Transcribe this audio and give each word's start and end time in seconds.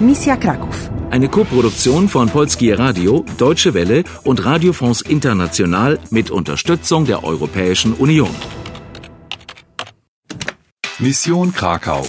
Misja 0.00 0.36
Kraków. 0.36 0.90
Eine 1.10 1.28
Koproduktion 1.28 2.08
von 2.08 2.28
Polskie 2.28 2.72
Radio, 2.72 3.24
Deutsche 3.38 3.72
Welle 3.72 4.04
und 4.24 4.44
Radio 4.44 4.74
France 4.74 5.02
International 5.08 5.98
mit 6.10 6.30
Unterstützung 6.30 7.06
der 7.06 7.24
Europäischen 7.24 7.94
Union. 7.94 8.34
Mission 10.98 11.52
Krakau. 11.52 12.06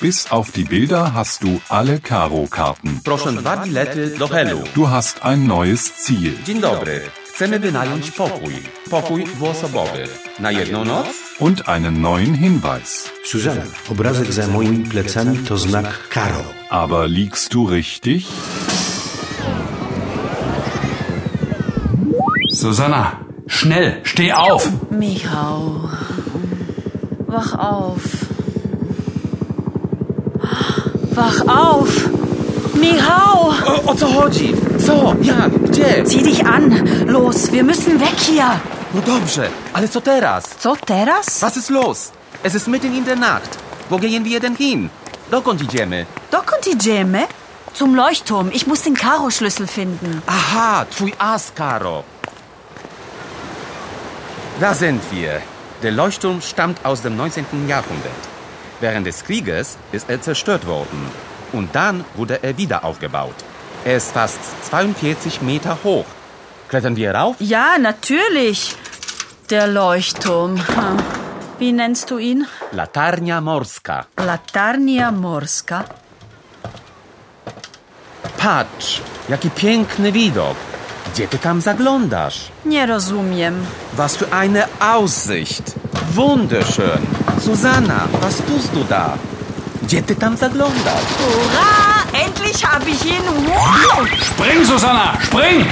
Bis 0.00 0.30
auf 0.32 0.50
die 0.50 0.64
Bilder 0.64 1.14
hast 1.14 1.44
du 1.44 1.60
alle 1.68 2.00
Karo-Karten. 2.00 3.00
Proszę 3.04 3.32
dwa 3.32 3.56
bilety 3.56 4.18
do 4.18 4.28
Helu. 4.28 4.58
Du 4.74 4.90
hast 4.90 5.22
ein 5.24 5.46
neues 5.46 5.96
Ziel. 5.96 6.34
Dzień 6.44 6.60
dobry. 6.60 7.00
Chcemy 7.38 7.58
wynająć 7.58 8.10
pokój. 8.10 8.52
Pokój 8.90 9.24
dwuosobowy. 9.24 10.08
Na 10.38 10.52
jedną 10.52 10.84
noc? 10.84 11.06
Und 11.38 11.68
einen 11.68 12.00
neuen 12.00 12.34
Hinweis. 12.34 13.10
Suzanna, 13.24 13.62
obrazek 13.90 14.32
za 14.32 14.46
moimi 14.46 14.84
plecami 14.84 15.38
to 15.38 15.58
znak 15.58 16.08
Karo. 16.08 16.44
Aber 16.70 17.08
liegst 17.08 17.54
du 17.54 17.70
richtig? 17.70 18.26
Susanna, 22.54 23.16
schnell, 23.46 24.00
steh 24.04 24.32
auf! 24.32 24.68
Michał, 24.90 25.88
wach 27.28 27.54
auf. 27.58 28.02
Wach 31.14 31.46
auf! 31.46 32.17
Michał! 32.80 33.48
O, 33.66 33.82
o 33.86 33.94
co 33.94 34.06
chodzi? 34.06 34.52
Co? 34.86 35.14
Jak? 35.22 35.50
Gdzie? 35.70 36.04
Zieh 36.06 36.22
dich 36.22 36.46
an! 36.46 36.88
Los, 37.06 37.50
wir 37.50 37.64
müssen 37.64 37.98
weg 38.00 38.16
hier! 38.20 38.60
No 38.94 39.00
dobrze, 39.02 39.48
ale 39.72 39.88
co 39.88 40.00
teraz? 40.00 40.44
Co 40.58 40.76
teraz? 40.76 41.40
Was 41.40 41.56
ist 41.56 41.70
los? 41.70 42.12
Es 42.42 42.54
ist 42.54 42.68
mitten 42.68 42.94
in 42.94 43.04
der 43.04 43.16
Nacht. 43.16 43.58
Wo 43.90 43.98
gehen 43.98 44.24
wir 44.24 44.40
denn 44.40 44.56
hin? 44.56 44.88
Dokąd 45.30 45.62
idziemy? 45.62 46.06
Dokąd 46.30 46.66
idziemy? 46.66 47.26
Zum 47.74 47.94
Leuchtturm. 47.94 48.50
Ich 48.52 48.66
muss 48.66 48.82
den 48.82 48.94
Karo-Schlüssel 48.94 49.66
finden. 49.66 50.22
Aha, 50.26 50.84
twój 50.90 51.12
As, 51.18 51.52
Karo. 51.54 52.04
Da 54.60 54.74
sind 54.74 55.02
wir. 55.12 55.40
Der 55.82 55.92
Leuchtturm 55.92 56.40
stammt 56.40 56.84
aus 56.84 57.02
dem 57.02 57.16
19. 57.16 57.44
Jahrhundert. 57.68 58.22
Während 58.80 59.06
des 59.06 59.22
Krieges 59.24 59.76
ist 59.92 60.10
er 60.10 60.20
zerstört 60.20 60.66
worden. 60.66 61.06
Und 61.52 61.74
dann 61.74 62.04
wurde 62.16 62.42
er 62.42 62.56
wieder 62.56 62.84
aufgebaut. 62.84 63.34
Er 63.84 63.96
ist 63.96 64.12
fast 64.12 64.38
42 64.70 65.42
Meter 65.42 65.78
hoch. 65.84 66.04
Klettern 66.68 66.96
wir 66.96 67.14
rauf? 67.14 67.36
Ja, 67.40 67.78
natürlich. 67.78 68.76
Der 69.50 69.66
Leuchtturm. 69.66 70.60
Wie 71.58 71.72
nennst 71.72 72.10
du 72.10 72.18
ihn? 72.18 72.46
Latarnia 72.72 73.40
Morska. 73.40 74.06
Latarnia 74.18 75.10
Morska. 75.10 75.84
Patrz, 78.36 79.00
jaki 79.28 79.50
piękny 79.50 80.12
widok. 80.12 80.56
Gdzie 81.12 81.28
ty 81.28 81.38
tam 81.38 81.60
zaglądasz? 81.60 82.48
Nie 82.64 82.86
rozumiem. 82.86 83.66
Was 83.96 84.16
für 84.16 84.32
eine 84.32 84.66
Aussicht. 84.80 85.74
Wunderschön. 86.14 87.00
Susanna, 87.40 88.06
was 88.22 88.36
tust 88.36 88.74
du 88.74 88.84
da? 88.84 89.16
Ty 89.86 90.16
tam 90.16 90.36
zaglądasz? 90.36 91.04
Hurra! 91.18 92.24
Endlich 92.24 92.64
habe 92.64 92.90
ich 92.90 93.04
ihn. 93.04 93.22
Wow! 93.46 94.08
Spring, 94.22 94.64
Susanna, 94.64 95.16
spring! 95.22 95.64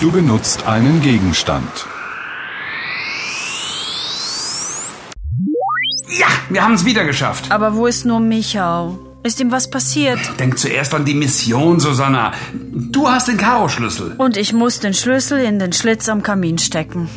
Du 0.00 0.10
benutzt 0.10 0.66
einen 0.66 1.00
Gegenstand. 1.02 1.86
Ja, 6.18 6.28
wir 6.48 6.62
haben 6.62 6.74
es 6.74 6.84
wieder 6.84 7.04
geschafft. 7.04 7.50
Aber 7.50 7.74
wo 7.74 7.86
ist 7.86 8.04
nur 8.06 8.20
Michał? 8.20 8.98
Ist 9.22 9.40
ihm 9.40 9.50
was 9.50 9.68
passiert? 9.68 10.18
Denk 10.38 10.58
zuerst 10.58 10.94
an 10.94 11.04
die 11.04 11.14
Mission, 11.14 11.78
Susanna. 11.80 12.32
Du 12.62 13.08
hast 13.08 13.28
den 13.28 13.36
Karo-Schlüssel. 13.36 14.14
Und 14.16 14.36
ich 14.38 14.52
muss 14.54 14.80
den 14.80 14.94
Schlüssel 14.94 15.40
in 15.40 15.58
den 15.58 15.72
Schlitz 15.72 16.08
am 16.08 16.22
Kamin 16.22 16.56
stecken. 16.58 17.10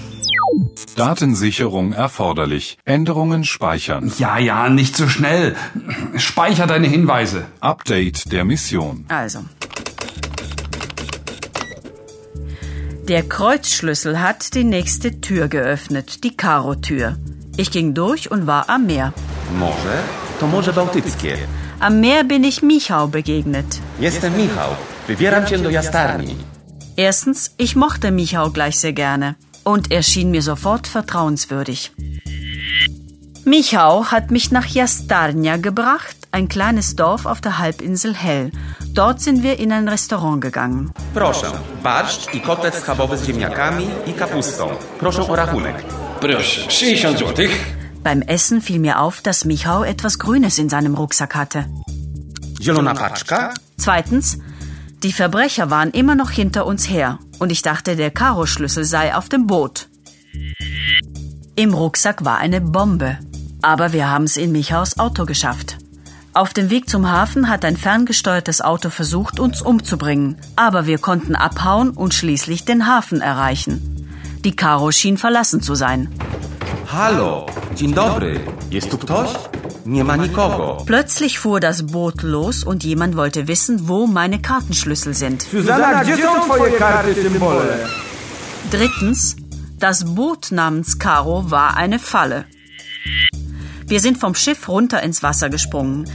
Datensicherung 0.96 1.94
erforderlich. 1.94 2.78
Änderungen 2.86 3.44
speichern. 3.44 4.12
Ja, 4.18 4.38
ja, 4.38 4.70
nicht 4.70 4.96
so 4.96 5.08
schnell. 5.08 5.56
Speicher 6.18 6.68
deine 6.68 6.88
Hinweise. 6.88 7.46
Update 7.60 8.32
der 8.32 8.46
Mission. 8.46 9.06
Also. 9.08 9.40
Der 13.08 13.24
Kreuzschlüssel 13.24 14.22
hat 14.22 14.54
die 14.54 14.64
nächste 14.64 15.20
Tür 15.20 15.50
geöffnet, 15.50 16.24
die 16.24 16.38
Karo-Tür. 16.38 17.18
Ich 17.58 17.70
ging 17.72 17.94
durch 17.94 18.32
und 18.32 18.48
war 18.48 18.70
am 18.70 18.86
Meer. 18.86 19.14
Morze? 19.60 19.96
To 20.40 20.48
Morze 20.48 20.72
Bałtyckie. 20.72 21.38
Am 21.80 22.00
Meer 22.00 22.24
bin 22.24 22.44
ich 22.44 22.62
Michał 22.62 23.08
begegnet. 23.10 23.82
Jestem 24.00 24.38
Michał. 24.38 24.70
Wybieram 25.08 25.46
cię 25.46 25.58
do 25.58 25.70
jastarni. 25.70 26.36
Erstens, 26.96 27.52
ich 27.58 27.76
mochte 27.76 28.12
Michał 28.12 28.52
gleich 28.52 28.80
sehr 28.80 28.94
gerne. 28.94 29.36
Und 29.63 29.91
er 29.91 30.03
schien 30.03 30.31
mir 30.31 30.41
sofort 30.41 30.88
vertrauenswürdig. 30.88 31.91
Michał 33.46 34.06
hat 34.06 34.31
mich 34.31 34.51
nach 34.51 34.68
Jastarnia 34.68 35.57
gebracht, 35.57 36.16
ein 36.31 36.47
kleines 36.47 36.96
Dorf 36.96 37.25
auf 37.25 37.41
der 37.41 37.59
Halbinsel 37.59 38.16
Hell. 38.16 38.52
Dort 38.94 39.22
sind 39.22 39.44
wir 39.44 39.59
in 39.59 39.72
ein 39.72 39.88
Restaurant 39.90 40.41
gegangen. 40.41 40.91
Proszę, 41.13 41.52
barszcz 41.84 42.34
i 42.34 42.40
kotlet 42.40 42.75
schabowy 42.75 43.18
z 43.18 43.25
ziemniakami 43.25 43.88
i 44.06 44.13
kapustą. 44.13 44.69
Proszę 45.00 45.28
o 45.28 45.35
rachunek. 45.35 45.84
Proszę, 46.19 46.72
60 46.72 47.19
złotych. 47.19 47.75
Beim 48.03 48.23
Essen 48.28 48.62
fiel 48.62 48.79
mir 48.79 48.97
auf, 49.00 49.22
dass 49.22 49.46
Michał 49.46 49.84
etwas 49.84 50.18
Grünes 50.19 50.59
in 50.59 50.69
seinem 50.69 50.96
Rucksack 50.96 51.35
hatte. 51.35 51.66
Zielona 52.62 52.94
paczka? 52.96 53.53
Zweitens, 53.78 54.38
die 55.03 55.12
Verbrecher 55.12 55.69
waren 55.69 55.91
immer 55.91 56.16
noch 56.16 56.31
hinter 56.31 56.66
uns 56.66 56.90
her 56.90 57.19
und 57.40 57.52
ich 57.52 57.62
dachte, 57.62 57.96
der 57.96 58.09
Karo-Schlüssel 58.09 58.86
sei 58.86 59.16
auf 59.16 59.30
dem 59.30 59.47
Boot. 59.47 59.90
Im 61.56 61.74
Rucksack 61.74 62.25
war 62.25 62.38
eine 62.38 62.62
Bombe, 62.62 63.19
aber 63.62 63.94
wir 63.94 64.09
haben 64.09 64.24
es 64.24 64.38
in 64.38 64.52
Michaus 64.52 64.97
Auto 64.97 65.25
geschafft. 65.25 65.78
Auf 66.34 66.53
dem 66.53 66.72
Weg 66.72 66.90
zum 66.90 67.12
Hafen 67.12 67.50
hat 67.50 67.64
ein 67.64 67.78
ferngesteuertes 67.78 68.62
Auto 68.62 68.90
versucht, 68.90 69.40
uns 69.40 69.62
umzubringen, 69.62 70.38
aber 70.56 70.88
wir 70.88 70.97
konnten 70.97 71.35
abhauen 71.35 71.91
und 71.91 72.14
schließlich 72.14 72.66
den 72.66 72.88
Hafen 72.88 73.22
erreichen. 73.22 74.09
Die 74.44 74.56
Karo 74.56 74.91
schien 74.91 75.18
verlassen 75.18 75.62
zu 75.62 75.75
sein. 75.75 76.09
Halo, 76.94 77.46
dzień 77.76 77.94
dobry. 77.94 78.40
Jest 78.72 78.90
tu 78.92 78.98
ktoś? 78.98 79.30
Nie 79.86 80.04
ma 80.04 80.16
nikogo. 80.16 80.78
Plötzlich 80.86 81.40
fuhr 81.40 81.59
das 81.59 81.81
Boot 81.81 82.24
los 82.24 82.64
und 82.64 82.84
jemand 82.84 83.16
wollte 83.16 83.48
wissen, 83.48 83.88
wo 83.88 84.08
meine 84.08 84.40
Kartenschlüssel 84.40 85.14
sind. 85.14 85.44
Susanna, 85.52 86.03
gdzie 86.03 86.18
są 86.18 86.46
twoje 86.46 86.72
karty, 86.72 87.24
symbole? 87.24 87.78
Drittens, 88.72 89.36
das 89.80 90.03
Boot 90.03 90.52
namens 90.52 91.00
Caro 91.00 91.50
war 91.52 91.78
eine 91.78 92.00
Falle. 92.00 92.46
Wir 93.88 94.00
sind 94.00 94.20
vom 94.20 94.36
Schiff 94.36 94.70
runter 94.70 95.02
ins 95.02 95.24
Wasser 95.24 95.50
gesprungen. 95.50 96.06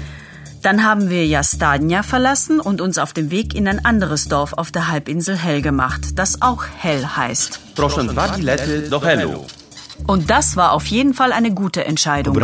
Dann 0.63 0.85
haben 0.85 1.11
wir 1.11 1.27
Jastania 1.27 2.05
verlassen 2.05 2.61
und 2.61 2.81
uns 2.81 2.99
auf 2.99 3.13
dem 3.13 3.31
Weg 3.33 3.55
in 3.55 3.67
ein 3.67 3.85
anderes 3.85 4.29
Dorf 4.29 4.53
auf 4.53 4.71
der 4.71 4.87
Halbinsel 4.87 5.37
Hell 5.37 5.61
gemacht, 5.61 6.03
das 6.15 6.41
auch 6.41 6.65
Hell 6.79 7.05
heißt. 7.17 7.61
Proszę 7.75 8.05
dwa 8.05 8.27
bilety 8.29 8.89
do 8.91 9.01
Helu. 9.05 9.45
Und 10.07 10.31
das 10.31 10.57
war 10.57 10.73
auf 10.73 10.87
jeden 10.87 11.15
Fall 11.15 11.33
eine 11.33 11.53
gute 11.53 11.85
Entscheidung. 11.85 12.35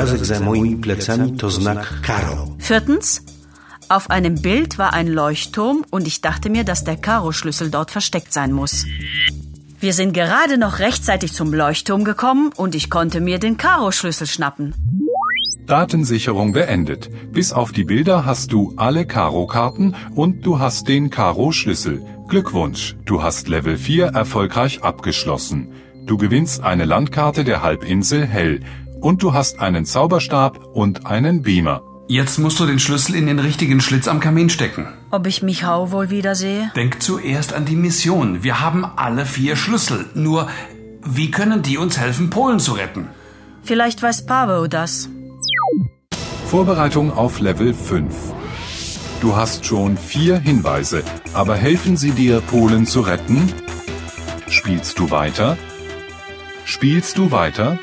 Viertens, 2.58 3.22
auf 3.88 4.10
einem 4.10 4.40
Bild 4.40 4.78
war 4.78 4.92
ein 4.92 5.08
Leuchtturm 5.08 5.84
und 5.90 6.06
ich 6.06 6.20
dachte 6.20 6.50
mir, 6.50 6.64
dass 6.64 6.84
der 6.84 6.96
Karo-Schlüssel 6.96 7.70
dort 7.70 7.90
versteckt 7.90 8.32
sein 8.32 8.52
muss. 8.52 8.86
Wir 9.80 9.92
sind 9.92 10.14
gerade 10.14 10.56
noch 10.56 10.78
rechtzeitig 10.78 11.32
zum 11.34 11.52
Leuchtturm 11.52 12.04
gekommen 12.04 12.50
und 12.56 12.74
ich 12.74 12.88
konnte 12.88 13.20
mir 13.20 13.38
den 13.38 13.58
Karo-Schlüssel 13.58 14.26
schnappen. 14.26 14.74
Datensicherung 15.66 16.52
beendet. 16.52 17.10
Bis 17.32 17.52
auf 17.52 17.72
die 17.72 17.84
Bilder 17.84 18.24
hast 18.24 18.52
du 18.52 18.74
alle 18.76 19.06
Karo-Karten 19.06 19.94
und 20.14 20.44
du 20.44 20.58
hast 20.58 20.88
den 20.88 21.10
Karo-Schlüssel. 21.10 22.02
Glückwunsch, 22.28 22.96
du 23.04 23.22
hast 23.22 23.48
Level 23.48 23.76
4 23.76 24.06
erfolgreich 24.06 24.82
abgeschlossen. 24.82 25.68
Du 26.06 26.18
gewinnst 26.18 26.62
eine 26.62 26.84
Landkarte 26.84 27.44
der 27.44 27.62
Halbinsel 27.62 28.26
Hell 28.26 28.60
und 29.00 29.22
du 29.22 29.32
hast 29.32 29.60
einen 29.60 29.86
Zauberstab 29.86 30.62
und 30.74 31.06
einen 31.06 31.40
Beamer. 31.40 31.82
Jetzt 32.08 32.38
musst 32.38 32.60
du 32.60 32.66
den 32.66 32.78
Schlüssel 32.78 33.14
in 33.14 33.26
den 33.26 33.38
richtigen 33.38 33.80
Schlitz 33.80 34.06
am 34.06 34.20
Kamin 34.20 34.50
stecken. 34.50 34.86
Ob 35.10 35.26
ich 35.26 35.42
Michał 35.42 35.92
wohl 35.92 36.10
wiedersehe? 36.10 36.70
Denk 36.76 37.02
zuerst 37.02 37.54
an 37.54 37.64
die 37.64 37.76
Mission. 37.76 38.42
Wir 38.42 38.60
haben 38.60 38.84
alle 38.84 39.24
vier 39.24 39.56
Schlüssel. 39.56 40.04
Nur, 40.14 40.48
wie 41.02 41.30
können 41.30 41.62
die 41.62 41.78
uns 41.78 41.96
helfen, 41.98 42.28
Polen 42.28 42.60
zu 42.60 42.72
retten? 42.72 43.08
Vielleicht 43.62 44.02
weiß 44.02 44.26
Paweł 44.26 44.68
das. 44.68 45.08
Vorbereitung 46.46 47.12
auf 47.12 47.40
Level 47.40 47.72
5. 47.72 48.14
Du 49.22 49.34
hast 49.34 49.64
schon 49.64 49.96
vier 49.96 50.38
Hinweise, 50.38 51.02
aber 51.32 51.56
helfen 51.56 51.96
sie 51.96 52.10
dir, 52.10 52.42
Polen 52.42 52.84
zu 52.84 53.00
retten? 53.00 53.50
Spielst 54.48 54.98
du 54.98 55.10
weiter? 55.10 55.56
Spielst 56.66 57.18
du 57.18 57.30
weiter? 57.30 57.78